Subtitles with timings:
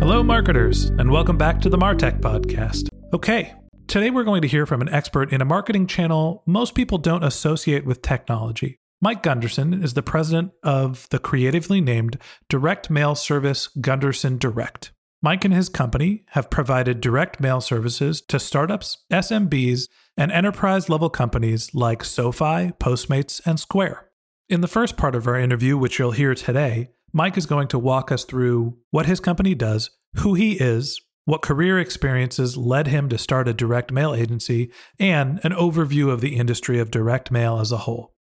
[0.00, 2.88] Hello, marketers, and welcome back to the Martech Podcast.
[3.12, 3.52] Okay,
[3.86, 7.22] today we're going to hear from an expert in a marketing channel most people don't
[7.22, 8.80] associate with technology.
[9.02, 12.16] Mike Gunderson is the president of the creatively named
[12.48, 14.90] direct mail service Gunderson Direct.
[15.20, 21.10] Mike and his company have provided direct mail services to startups, SMBs, and enterprise level
[21.10, 24.06] companies like SoFi, Postmates, and Square.
[24.48, 27.78] In the first part of our interview, which you'll hear today, Mike is going to
[27.78, 33.08] walk us through what his company does, who he is, what career experiences led him
[33.08, 37.58] to start a direct mail agency, and an overview of the industry of direct mail
[37.58, 38.14] as a whole.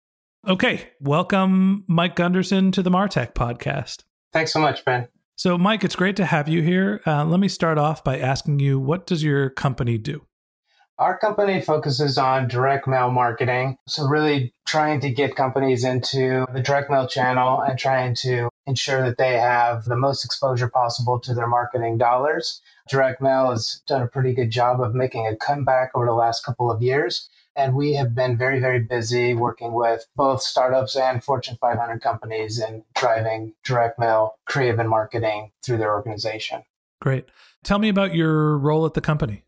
[0.47, 4.05] Okay, welcome, Mike Gunderson, to the Martech podcast.
[4.33, 5.09] Thanks so much, Ben.
[5.37, 7.03] So, Mike, it's great to have you here.
[7.07, 10.28] Uh, let me start off by asking you what does your company do?
[10.99, 13.77] Our company focuses on direct mail marketing.
[13.87, 19.05] So, really trying to get companies into the direct mail channel and trying to ensure
[19.05, 22.61] that they have the most exposure possible to their marketing dollars.
[22.89, 26.45] Direct mail has done a pretty good job of making a comeback over the last
[26.45, 27.31] couple of years.
[27.55, 32.59] And we have been very, very busy working with both startups and Fortune 500 companies
[32.59, 36.63] and driving direct mail creative and marketing through their organization.
[37.01, 37.27] Great.
[37.63, 39.45] Tell me about your role at the company.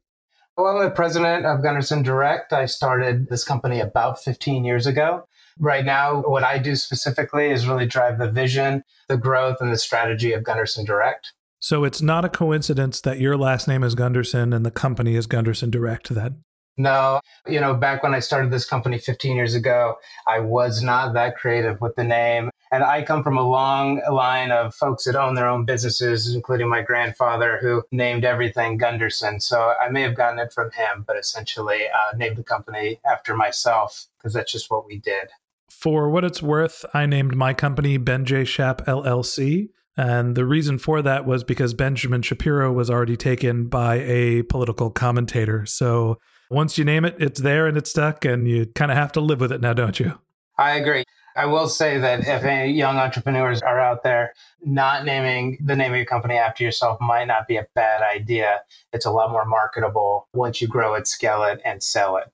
[0.57, 2.53] Well, I'm the president of Gunderson Direct.
[2.53, 5.27] I started this company about 15 years ago.
[5.59, 9.79] Right now, what I do specifically is really drive the vision, the growth, and the
[9.79, 11.33] strategy of Gunderson Direct.
[11.59, 15.27] So it's not a coincidence that your last name is Gunderson and the company is
[15.27, 16.43] Gunderson Direct then?
[16.77, 21.13] No, you know, back when I started this company 15 years ago, I was not
[21.15, 22.51] that creative with the name.
[22.73, 26.69] And I come from a long line of folks that own their own businesses, including
[26.69, 29.41] my grandfather, who named everything Gunderson.
[29.41, 33.35] So I may have gotten it from him, but essentially uh, named the company after
[33.35, 35.31] myself because that's just what we did.
[35.69, 38.45] For what it's worth, I named my company Ben J.
[38.45, 39.71] Shap LLC.
[39.97, 44.91] And the reason for that was because Benjamin Shapiro was already taken by a political
[44.91, 45.67] commentator.
[45.67, 46.19] So
[46.51, 49.21] once you name it, it's there and it's stuck, and you kind of have to
[49.21, 50.19] live with it now, don't you?
[50.59, 51.05] I agree.
[51.37, 55.93] I will say that if any young entrepreneurs are out there, not naming the name
[55.93, 58.61] of your company after yourself might not be a bad idea.
[58.93, 62.25] It's a lot more marketable once you grow it, scale it, and sell it.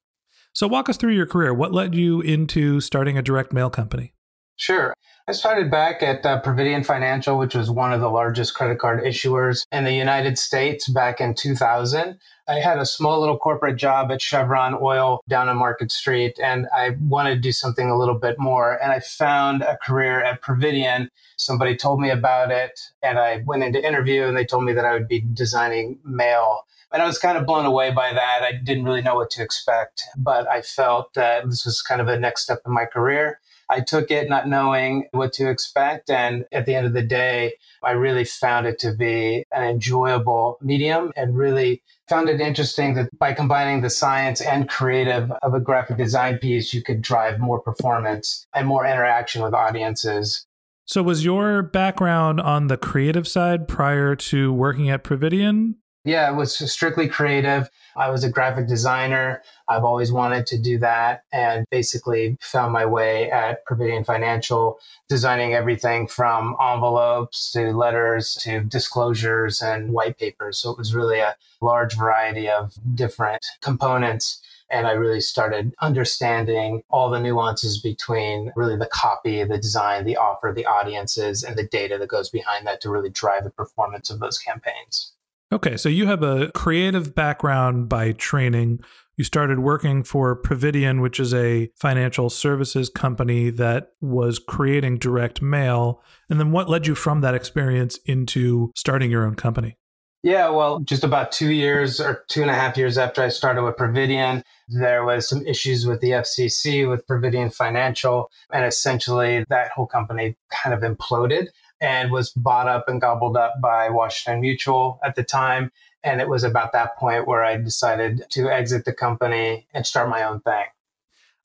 [0.54, 1.52] So, walk us through your career.
[1.52, 4.14] What led you into starting a direct mail company?
[4.56, 4.94] Sure.
[5.28, 9.02] I started back at uh, Providian Financial, which was one of the largest credit card
[9.02, 12.16] issuers in the United States back in 2000.
[12.48, 16.68] I had a small little corporate job at Chevron Oil down on Market Street, and
[16.72, 18.80] I wanted to do something a little bit more.
[18.80, 21.10] And I found a career at Providian.
[21.36, 24.84] Somebody told me about it, and I went into interview, and they told me that
[24.84, 26.60] I would be designing mail.
[26.92, 28.42] And I was kind of blown away by that.
[28.42, 32.06] I didn't really know what to expect, but I felt that this was kind of
[32.06, 33.40] a next step in my career.
[33.68, 36.10] I took it not knowing what to expect.
[36.10, 40.58] And at the end of the day, I really found it to be an enjoyable
[40.60, 45.60] medium and really found it interesting that by combining the science and creative of a
[45.60, 50.46] graphic design piece, you could drive more performance and more interaction with audiences.
[50.84, 55.76] So, was your background on the creative side prior to working at Providian?
[56.06, 57.68] Yeah, it was strictly creative.
[57.96, 59.42] I was a graphic designer.
[59.66, 65.54] I've always wanted to do that and basically found my way at Providian Financial, designing
[65.54, 70.58] everything from envelopes to letters to disclosures and white papers.
[70.58, 74.40] So it was really a large variety of different components.
[74.70, 80.18] And I really started understanding all the nuances between really the copy, the design, the
[80.18, 84.08] offer, the audiences, and the data that goes behind that to really drive the performance
[84.08, 85.15] of those campaigns.
[85.52, 88.80] Okay, so you have a creative background by training.
[89.16, 95.40] You started working for Providian, which is a financial services company that was creating direct
[95.40, 96.02] mail.
[96.28, 99.76] And then what led you from that experience into starting your own company?
[100.24, 103.62] Yeah, well, just about two years or two and a half years after I started
[103.62, 109.70] with Providian, there was some issues with the FCC, with Providian Financial, and essentially that
[109.70, 111.46] whole company kind of imploded
[111.80, 115.70] and was bought up and gobbled up by Washington Mutual at the time.
[116.02, 120.08] And it was about that point where I decided to exit the company and start
[120.08, 120.64] my own thing.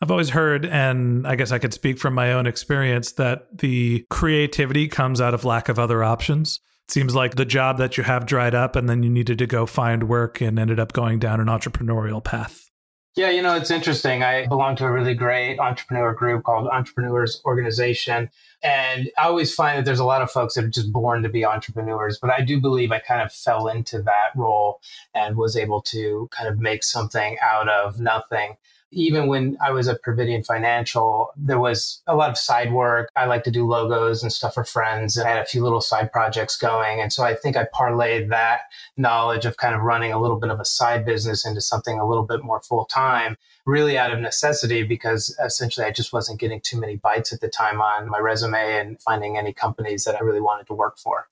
[0.01, 4.05] I've always heard, and I guess I could speak from my own experience, that the
[4.09, 6.59] creativity comes out of lack of other options.
[6.87, 9.47] It seems like the job that you have dried up, and then you needed to
[9.47, 12.60] go find work and ended up going down an entrepreneurial path.
[13.17, 14.23] Yeah, you know, it's interesting.
[14.23, 18.29] I belong to a really great entrepreneur group called Entrepreneurs Organization.
[18.63, 21.29] And I always find that there's a lot of folks that are just born to
[21.29, 22.17] be entrepreneurs.
[22.21, 24.79] But I do believe I kind of fell into that role
[25.13, 28.55] and was able to kind of make something out of nothing
[28.91, 33.09] even when I was at Providian Financial, there was a lot of side work.
[33.15, 35.17] I like to do logos and stuff for friends.
[35.17, 37.01] And I had a few little side projects going.
[37.01, 38.61] And so I think I parlayed that
[38.97, 42.07] knowledge of kind of running a little bit of a side business into something a
[42.07, 46.59] little bit more full time, really out of necessity, because essentially I just wasn't getting
[46.61, 50.23] too many bites at the time on my resume and finding any companies that I
[50.23, 51.27] really wanted to work for.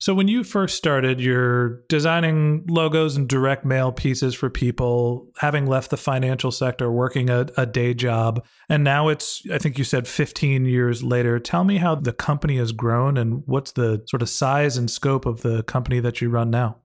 [0.00, 5.66] So when you first started, you're designing logos and direct mail pieces for people, having
[5.66, 9.84] left the financial sector, working a, a, day job, and now it's I think you
[9.84, 11.38] said 15 years later.
[11.38, 15.26] Tell me how the company has grown and what's the sort of size and scope
[15.26, 16.78] of the company that you run now.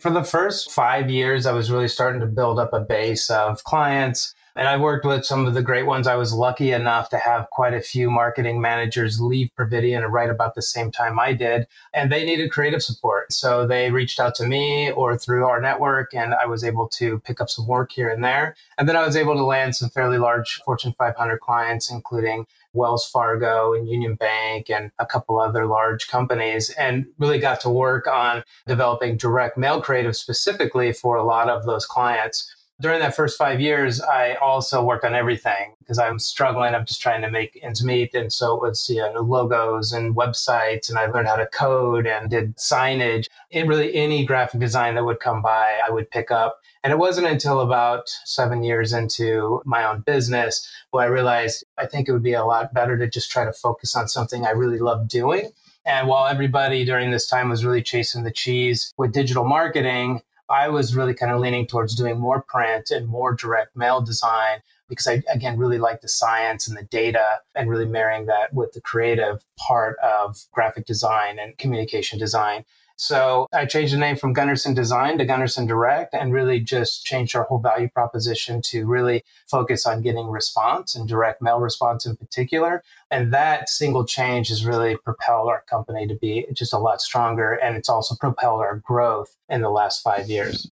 [0.00, 3.62] For the first 5 years I was really starting to build up a base of
[3.64, 6.06] clients and I worked with some of the great ones.
[6.06, 10.54] I was lucky enough to have quite a few marketing managers leave Providian right about
[10.54, 11.66] the same time I did.
[11.92, 13.32] And they needed creative support.
[13.32, 17.18] So they reached out to me or through our network, and I was able to
[17.20, 18.54] pick up some work here and there.
[18.78, 23.08] And then I was able to land some fairly large Fortune 500 clients, including Wells
[23.08, 28.06] Fargo and Union Bank and a couple other large companies, and really got to work
[28.06, 33.38] on developing direct mail creative specifically for a lot of those clients during that first
[33.38, 36.74] five years, I also worked on everything because I'm struggling.
[36.74, 38.14] I'm just trying to make ends meet.
[38.14, 42.06] And so it was you know, logos and websites, and I learned how to code
[42.06, 43.26] and did signage.
[43.52, 46.60] And really, any graphic design that would come by, I would pick up.
[46.82, 51.86] And it wasn't until about seven years into my own business where I realized I
[51.86, 54.50] think it would be a lot better to just try to focus on something I
[54.50, 55.52] really love doing.
[55.86, 60.68] And while everybody during this time was really chasing the cheese with digital marketing, I
[60.68, 65.06] was really kind of leaning towards doing more print and more direct mail design because
[65.06, 68.80] I, again, really like the science and the data and really marrying that with the
[68.80, 72.64] creative part of graphic design and communication design.
[72.96, 77.34] So I changed the name from Gunderson Design to Gunderson Direct and really just changed
[77.34, 82.16] our whole value proposition to really focus on getting response and direct mail response in
[82.16, 82.82] particular.
[83.10, 87.52] And that single change has really propelled our company to be just a lot stronger.
[87.52, 90.70] And it's also propelled our growth in the last five years.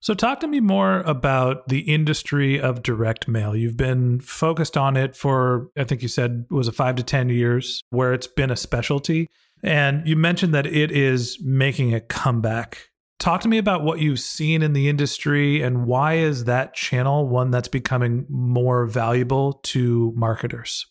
[0.00, 3.56] So, talk to me more about the industry of direct mail.
[3.56, 7.30] You've been focused on it for, I think you said, was a five to 10
[7.30, 9.30] years, where it's been a specialty.
[9.64, 12.90] And you mentioned that it is making a comeback.
[13.18, 17.26] Talk to me about what you've seen in the industry and why is that channel
[17.26, 20.86] one that's becoming more valuable to marketers?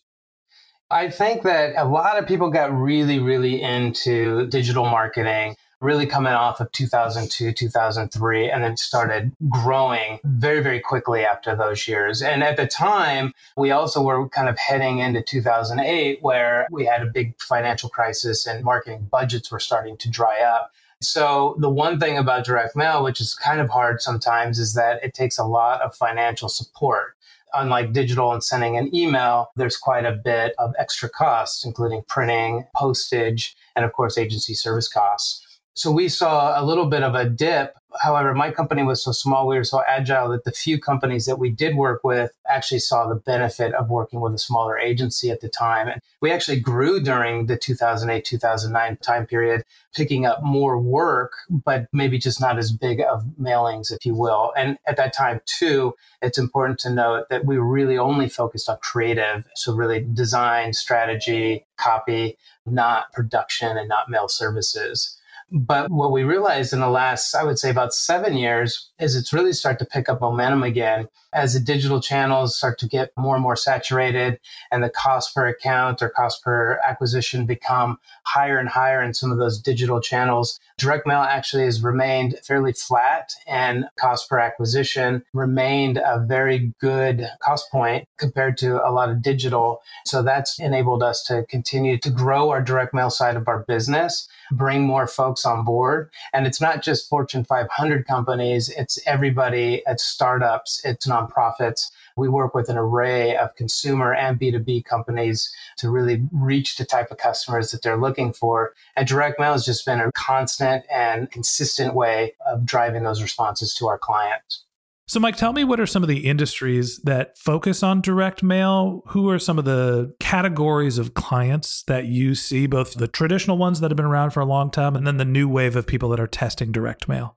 [0.90, 5.54] I think that a lot of people got really, really into digital marketing
[5.84, 11.86] really coming off of 2002, 2003, and then started growing very, very quickly after those
[11.86, 12.22] years.
[12.22, 17.02] And at the time, we also were kind of heading into 2008, where we had
[17.02, 20.72] a big financial crisis and marketing budgets were starting to dry up.
[21.00, 25.04] So, the one thing about direct mail, which is kind of hard sometimes, is that
[25.04, 27.14] it takes a lot of financial support
[27.54, 32.66] unlike digital and sending an email, there's quite a bit of extra costs, including printing,
[32.74, 35.43] postage, and of course, agency service costs.
[35.76, 37.74] So we saw a little bit of a dip.
[38.00, 41.40] However, my company was so small, we were so agile that the few companies that
[41.40, 45.40] we did work with actually saw the benefit of working with a smaller agency at
[45.40, 45.88] the time.
[45.88, 49.64] And we actually grew during the 2008 2009 time period,
[49.96, 54.52] picking up more work, but maybe just not as big of mailings, if you will.
[54.56, 58.78] And at that time, too, it's important to note that we really only focused on
[58.80, 59.44] creative.
[59.56, 65.18] So, really design, strategy, copy, not production and not mail services.
[65.52, 69.32] But what we realized in the last, I would say about seven years, is it's
[69.32, 71.08] really started to pick up momentum again.
[71.34, 74.38] as the digital channels start to get more and more saturated
[74.70, 79.32] and the cost per account or cost per acquisition become higher and higher in some
[79.32, 85.24] of those digital channels, direct mail actually has remained fairly flat and cost per acquisition
[85.34, 89.82] remained a very good cost point compared to a lot of digital.
[90.06, 94.28] So that's enabled us to continue to grow our direct mail side of our business,
[94.52, 96.10] bring more folks on board.
[96.32, 101.90] And it's not just Fortune 500 companies, it's everybody, it's startups, it's nonprofits.
[102.16, 107.10] We work with an array of consumer and B2B companies to really reach the type
[107.10, 108.74] of customers that they're looking for.
[108.96, 113.74] And direct mail has just been a constant and consistent way of driving those responses
[113.74, 114.64] to our clients.
[115.06, 119.02] So, Mike, tell me what are some of the industries that focus on direct mail?
[119.08, 123.80] Who are some of the categories of clients that you see, both the traditional ones
[123.80, 126.08] that have been around for a long time and then the new wave of people
[126.08, 127.36] that are testing direct mail?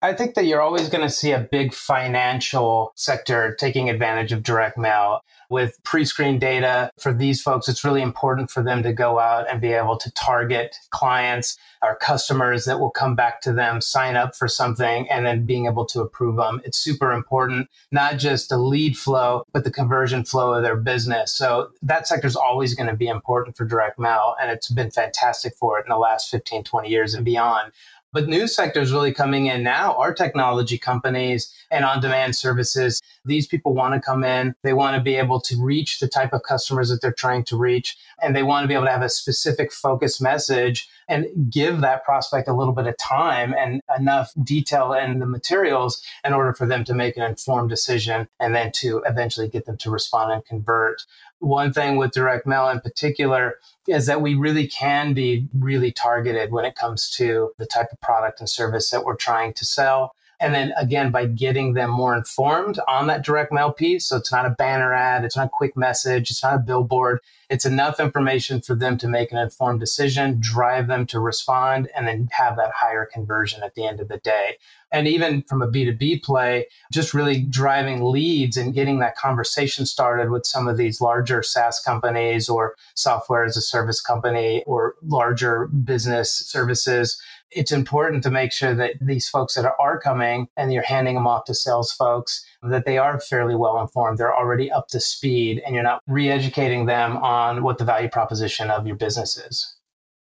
[0.00, 4.44] I think that you're always going to see a big financial sector taking advantage of
[4.44, 5.22] direct mail.
[5.50, 9.50] With pre screen data for these folks, it's really important for them to go out
[9.50, 14.14] and be able to target clients or customers that will come back to them, sign
[14.14, 16.60] up for something, and then being able to approve them.
[16.64, 21.32] It's super important, not just the lead flow, but the conversion flow of their business.
[21.32, 24.90] So that sector is always going to be important for direct mail, and it's been
[24.90, 27.72] fantastic for it in the last 15, 20 years and beyond.
[28.12, 33.02] But new sectors really coming in now are technology companies and on demand services.
[33.24, 34.54] These people want to come in.
[34.62, 37.56] They want to be able to reach the type of customers that they're trying to
[37.56, 37.98] reach.
[38.22, 42.04] And they want to be able to have a specific focus message and give that
[42.04, 46.66] prospect a little bit of time and enough detail in the materials in order for
[46.66, 50.44] them to make an informed decision and then to eventually get them to respond and
[50.44, 51.02] convert.
[51.40, 56.50] One thing with direct mail in particular is that we really can be really targeted
[56.50, 60.14] when it comes to the type of product and service that we're trying to sell.
[60.40, 64.06] And then again, by getting them more informed on that direct mail piece.
[64.06, 67.20] So it's not a banner ad, it's not a quick message, it's not a billboard.
[67.50, 72.06] It's enough information for them to make an informed decision, drive them to respond, and
[72.06, 74.58] then have that higher conversion at the end of the day.
[74.92, 80.30] And even from a B2B play, just really driving leads and getting that conversation started
[80.30, 85.68] with some of these larger SaaS companies or software as a service company or larger
[85.68, 90.82] business services it's important to make sure that these folks that are coming and you're
[90.82, 94.88] handing them off to sales folks that they are fairly well informed they're already up
[94.88, 99.36] to speed and you're not re-educating them on what the value proposition of your business
[99.36, 99.74] is.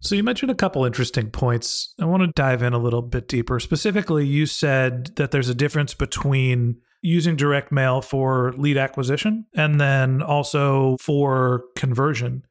[0.00, 1.94] So you mentioned a couple interesting points.
[1.99, 3.59] I want to dive in a little bit deeper.
[3.59, 9.80] Specifically you said that there's a difference between using direct mail for lead acquisition and
[9.80, 12.44] then also for conversion.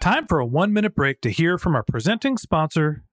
[0.00, 3.04] Time for a one minute break to hear from our presenting sponsor,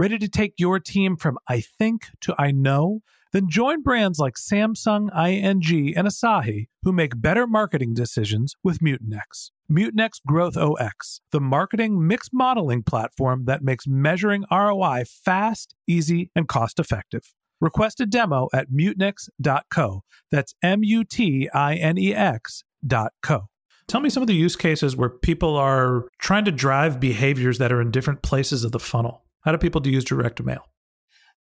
[0.00, 3.00] Ready to take your team from I think to I know?
[3.34, 9.50] Then join brands like Samsung, ING, and Asahi who make better marketing decisions with Mutinex.
[9.70, 16.78] Mutinex GrowthOS, the marketing mix modeling platform that makes measuring ROI fast, easy, and cost
[16.78, 17.34] effective.
[17.60, 20.02] Request a demo at mutinex.co.
[20.30, 23.48] That's M U T I N E X.co.
[23.86, 27.70] Tell me some of the use cases where people are trying to drive behaviors that
[27.70, 29.24] are in different places of the funnel.
[29.42, 30.66] How do people use direct mail?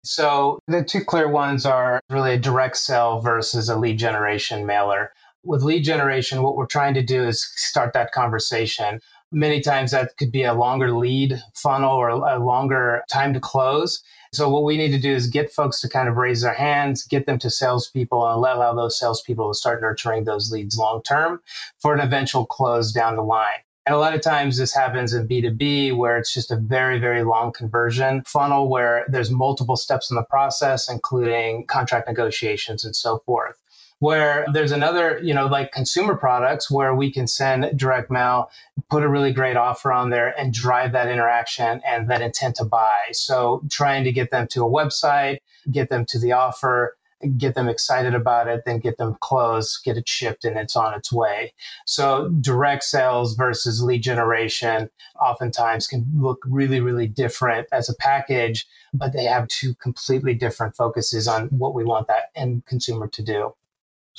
[0.04, 5.12] So the two clear ones are really a direct sell versus a lead generation mailer.
[5.44, 9.00] With lead generation, what we're trying to do is start that conversation.
[9.32, 14.02] Many times that could be a longer lead funnel or a longer time to close.
[14.32, 17.04] So what we need to do is get folks to kind of raise their hands,
[17.04, 21.40] get them to salespeople, and allow those salespeople to start nurturing those leads long term
[21.78, 23.60] for an eventual close down the line.
[23.88, 27.24] And a lot of times this happens in B2B where it's just a very, very
[27.24, 33.20] long conversion funnel where there's multiple steps in the process, including contract negotiations and so
[33.24, 33.56] forth
[34.00, 38.50] where there's another, you know, like consumer products where we can send direct mail,
[38.90, 42.64] put a really great offer on there and drive that interaction and that intent to
[42.64, 42.98] buy.
[43.12, 45.38] So trying to get them to a website,
[45.72, 46.97] get them to the offer,
[47.36, 50.94] get them excited about it, then get them closed, get it shipped, and it's on
[50.94, 51.52] its way.
[51.86, 58.66] So direct sales versus lead generation oftentimes can look really, really different as a package,
[58.94, 63.22] but they have two completely different focuses on what we want that end consumer to
[63.22, 63.54] do.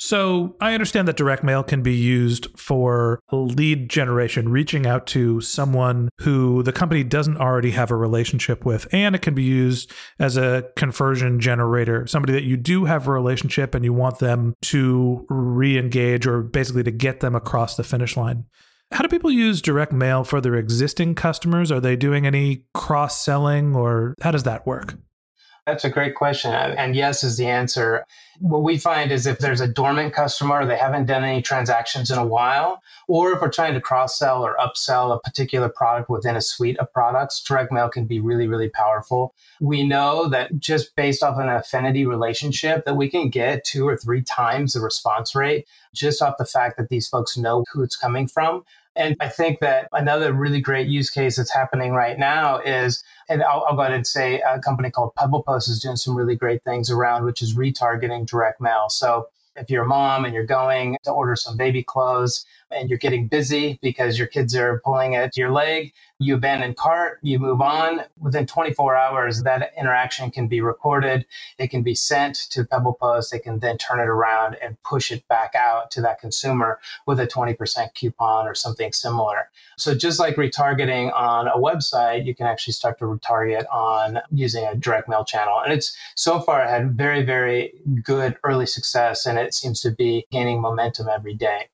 [0.00, 5.42] So I understand that direct mail can be used for lead generation, reaching out to
[5.42, 8.88] someone who the company doesn't already have a relationship with.
[8.92, 13.12] And it can be used as a conversion generator, somebody that you do have a
[13.12, 17.84] relationship and you want them to re engage or basically to get them across the
[17.84, 18.46] finish line.
[18.92, 21.70] How do people use direct mail for their existing customers?
[21.70, 24.94] Are they doing any cross selling or how does that work?
[25.70, 26.52] That's a great question.
[26.52, 28.04] And yes is the answer.
[28.40, 32.18] What we find is if there's a dormant customer, they haven't done any transactions in
[32.18, 36.34] a while, or if we're trying to cross sell or upsell a particular product within
[36.34, 39.32] a suite of products, direct mail can be really, really powerful.
[39.60, 43.96] We know that just based off an affinity relationship, that we can get two or
[43.96, 47.96] three times the response rate just off the fact that these folks know who it's
[47.96, 48.64] coming from.
[48.96, 53.42] And I think that another really great use case that's happening right now is, and
[53.42, 56.36] I'll, I'll, go ahead and say a company called Pebble Post is doing some really
[56.36, 58.88] great things around, which is retargeting direct mail.
[58.88, 62.98] So if you're a mom and you're going to order some baby clothes and you're
[62.98, 67.60] getting busy because your kids are pulling at your leg, you abandon cart, you move
[67.60, 68.02] on.
[68.18, 71.24] Within 24 hours, that interaction can be recorded.
[71.58, 73.32] It can be sent to Pebble Post.
[73.32, 77.20] They can then turn it around and push it back out to that consumer with
[77.20, 79.50] a 20% coupon or something similar.
[79.78, 84.66] So just like retargeting on a website, you can actually start to retarget on using
[84.66, 85.60] a direct mail channel.
[85.64, 90.26] And it's so far had very, very good early success and it seems to be
[90.30, 91.68] gaining momentum every day.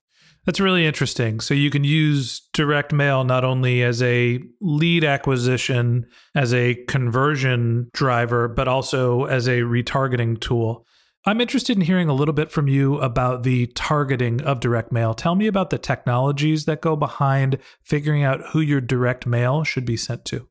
[0.46, 1.40] That's really interesting.
[1.40, 6.06] So you can use direct mail not only as a lead acquisition,
[6.36, 10.86] as a conversion driver, but also as a retargeting tool.
[11.24, 15.12] I'm interested in hearing a little bit from you about the targeting of direct mail.
[15.12, 19.84] Tell me about the technologies that go behind figuring out who your direct mail should
[19.84, 20.46] be sent to.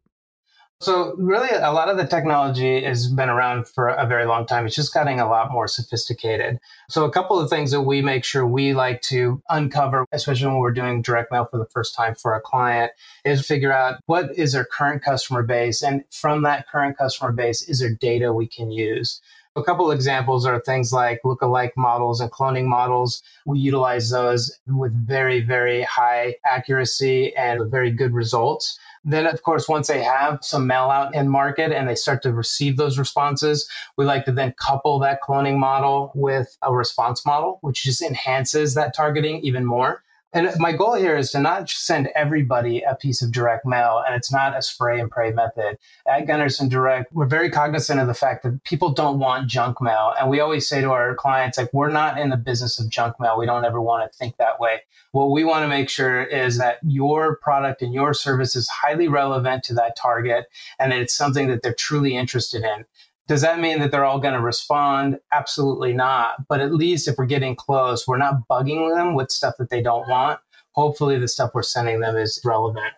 [0.81, 4.65] So really, a lot of the technology has been around for a very long time.
[4.65, 6.59] It's just getting a lot more sophisticated.
[6.89, 10.57] So a couple of things that we make sure we like to uncover, especially when
[10.57, 12.91] we're doing direct mail for the first time for a client,
[13.23, 15.81] is figure out what is their current customer base.
[15.81, 19.21] And from that current customer base, is there data we can use?
[19.57, 23.23] A couple examples are things like lookalike models and cloning models.
[23.45, 28.77] We utilize those with very, very high accuracy and very good results.
[29.05, 32.33] Then, of course, once they have some mail out in market and they start to
[32.33, 37.59] receive those responses, we like to then couple that cloning model with a response model,
[37.61, 40.03] which just enhances that targeting even more.
[40.35, 44.13] And my goal here is to not send everybody a piece of direct mail, and
[44.13, 45.77] it's not a spray and pray method.
[46.05, 50.13] At Gunderson Direct, we're very cognizant of the fact that people don't want junk mail.
[50.19, 53.17] And we always say to our clients, like, we're not in the business of junk
[53.17, 53.39] mail.
[53.39, 54.81] We don't ever want to think that way.
[55.13, 59.07] What we want to make sure is that your product and your service is highly
[59.07, 62.83] relevant to that target and that it's something that they're truly interested in.
[63.27, 65.19] Does that mean that they're all going to respond?
[65.31, 66.47] Absolutely not.
[66.47, 69.81] But at least if we're getting close, we're not bugging them with stuff that they
[69.81, 70.39] don't want.
[70.73, 72.93] Hopefully, the stuff we're sending them is relevant.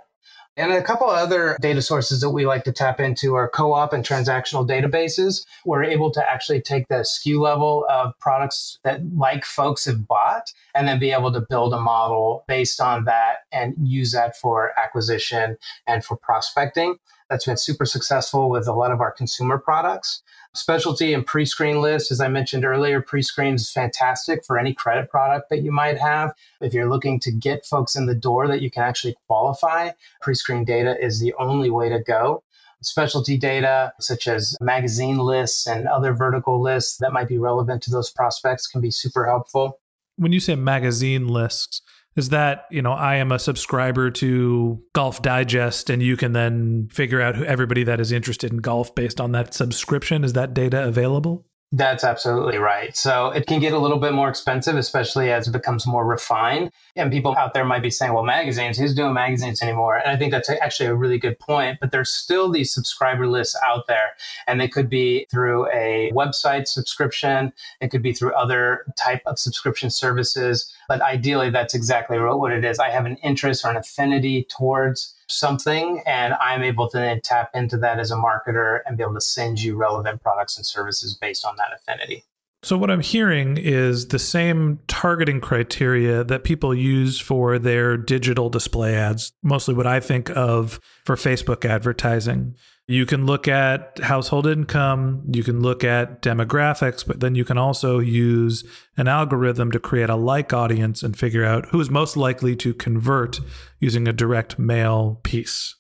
[0.58, 4.04] And a couple other data sources that we like to tap into are co-op and
[4.04, 5.46] transactional databases.
[5.66, 10.52] We're able to actually take the SKU level of products that like folks have bought
[10.74, 14.72] and then be able to build a model based on that and use that for
[14.80, 16.98] acquisition and for prospecting.
[17.30, 20.24] That's been super successful with a lot of our consumer products.
[20.56, 24.74] Specialty and pre screen list, as I mentioned earlier, pre screen is fantastic for any
[24.74, 26.34] credit product that you might have.
[26.62, 30.36] If you're looking to get folks in the door that you can actually qualify, pre
[30.36, 32.44] screen data is the only way to go
[32.82, 37.92] specialty data such as magazine lists and other vertical lists that might be relevant to
[37.92, 39.80] those prospects can be super helpful.
[40.18, 41.82] When you say magazine lists,
[42.18, 46.90] is that you know i am a subscriber to golf digest and you can then
[46.92, 50.54] figure out who everybody that is interested in golf based on that subscription is that
[50.54, 52.96] data available That's absolutely right.
[52.96, 56.72] So it can get a little bit more expensive, especially as it becomes more refined.
[56.96, 59.98] And people out there might be saying, well, magazines, who's doing magazines anymore?
[59.98, 61.80] And I think that's actually a really good point.
[61.82, 64.12] But there's still these subscriber lists out there.
[64.48, 67.52] And they could be through a website subscription,
[67.82, 70.74] it could be through other type of subscription services.
[70.88, 72.80] But ideally, that's exactly what it is.
[72.80, 77.50] I have an interest or an affinity towards something and I'm able to then tap
[77.54, 81.14] into that as a marketer and be able to send you relevant products and services
[81.14, 82.24] based on that affinity.
[82.64, 88.50] So, what I'm hearing is the same targeting criteria that people use for their digital
[88.50, 92.56] display ads, mostly what I think of for Facebook advertising.
[92.90, 97.58] You can look at household income, you can look at demographics, but then you can
[97.58, 98.64] also use
[98.96, 102.74] an algorithm to create a like audience and figure out who is most likely to
[102.74, 103.42] convert
[103.82, 105.76] using a direct mail piece.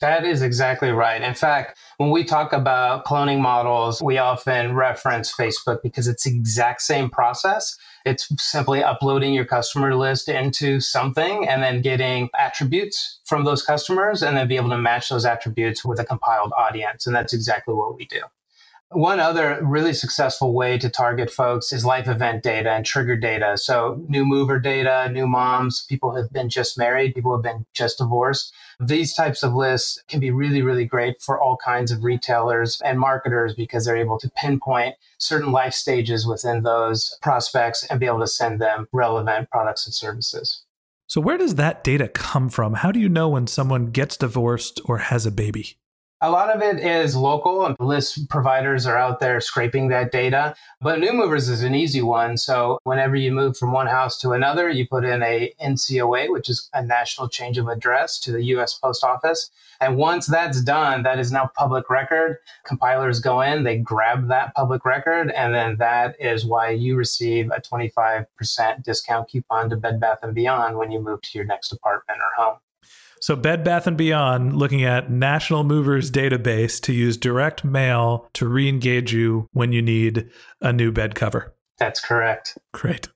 [0.00, 1.20] That is exactly right.
[1.20, 6.34] In fact, when we talk about cloning models, we often reference Facebook because it's the
[6.34, 7.76] exact same process.
[8.04, 14.22] It's simply uploading your customer list into something and then getting attributes from those customers
[14.22, 17.06] and then be able to match those attributes with a compiled audience.
[17.06, 18.20] And that's exactly what we do.
[18.94, 23.56] One other really successful way to target folks is life event data and trigger data.
[23.56, 27.98] So, new mover data, new moms, people have been just married, people have been just
[27.98, 28.52] divorced.
[28.80, 32.98] These types of lists can be really, really great for all kinds of retailers and
[32.98, 38.20] marketers because they're able to pinpoint certain life stages within those prospects and be able
[38.20, 40.62] to send them relevant products and services.
[41.06, 42.74] So, where does that data come from?
[42.74, 45.76] How do you know when someone gets divorced or has a baby?
[46.24, 50.54] A lot of it is local and list providers are out there scraping that data.
[50.80, 52.36] But new movers is an easy one.
[52.36, 56.48] So whenever you move from one house to another, you put in a NCOA, which
[56.48, 59.50] is a national change of address to the US Post Office.
[59.80, 62.38] And once that's done, that is now public record.
[62.64, 67.50] Compilers go in, they grab that public record, and then that is why you receive
[67.50, 68.26] a 25%
[68.84, 72.44] discount coupon to Bed Bath & Beyond when you move to your next apartment or
[72.44, 72.58] home.
[73.22, 78.48] So Bed Bath and Beyond looking at National Movers database to use direct mail to
[78.48, 80.28] re-engage you when you need
[80.60, 81.54] a new bed cover.
[81.78, 82.58] That's correct.
[82.72, 83.06] Great.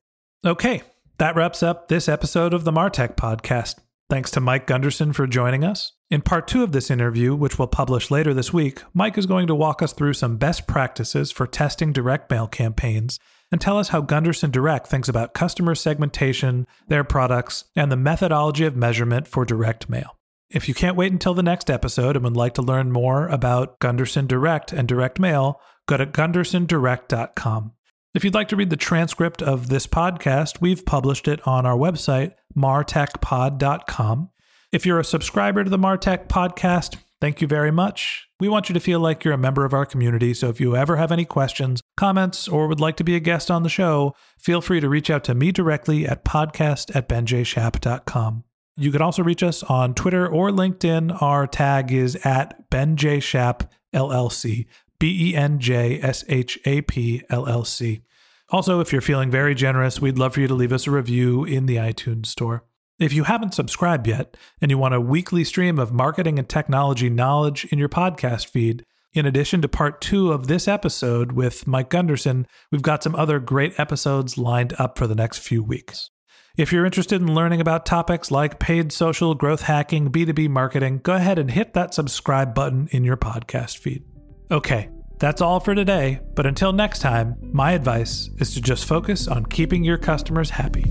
[0.47, 0.83] Okay,
[1.19, 3.81] that wraps up this episode of the Martech podcast.
[4.09, 5.91] Thanks to Mike Gunderson for joining us.
[6.09, 9.49] In part two of this interview, which we'll publish later this week, Mike is going
[9.49, 13.19] to walk us through some best practices for testing direct mail campaigns
[13.53, 18.65] and tell us how Gunderson Direct thinks about customer segmentation, their products, and the methodology
[18.65, 20.17] of measurement for direct mail.
[20.51, 23.81] If you can't wait until the next episode and would like to learn more about
[23.81, 27.73] Gunderson Direct and direct mail, go to gundersondirect.com.
[28.15, 31.77] If you'd like to read the transcript of this podcast, we've published it on our
[31.77, 34.31] website, martechpod.com.
[34.73, 38.29] If you're a subscriber to the Martech podcast, thank you very much.
[38.39, 40.77] We want you to feel like you're a member of our community, so if you
[40.77, 44.15] ever have any questions, comments, or would like to be a guest on the show,
[44.39, 48.45] feel free to reach out to me directly at podcast at benjshap.com.
[48.79, 51.23] You can also reach us on Twitter or LinkedIn.
[51.23, 54.67] Our tag is at benjshap LLC,
[54.99, 58.03] B E N J S H A P L L C.
[58.51, 61.45] Also, if you're feeling very generous, we'd love for you to leave us a review
[61.45, 62.65] in the iTunes store.
[62.99, 67.11] If you haven't subscribed yet and you want a weekly stream of marketing and technology
[67.11, 71.91] knowledge in your podcast feed, in addition to part two of this episode with Mike
[71.91, 76.11] Gunderson, we've got some other great episodes lined up for the next few weeks.
[76.57, 81.13] If you're interested in learning about topics like paid social, growth hacking, B2B marketing, go
[81.13, 84.05] ahead and hit that subscribe button in your podcast feed.
[84.51, 89.29] Okay, that's all for today, but until next time, my advice is to just focus
[89.29, 90.87] on keeping your customers happy.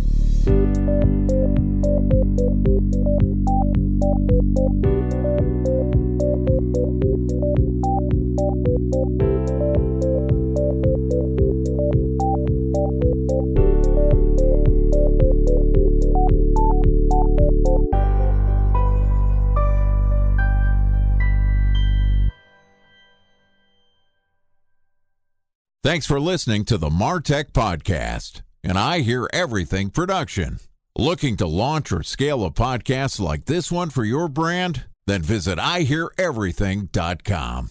[25.96, 30.60] Thanks for listening to the Martech Podcast, and I Hear Everything production.
[30.98, 34.86] Looking to launch or scale a podcast like this one for your brand?
[35.06, 37.70] Then visit iheareverything.com.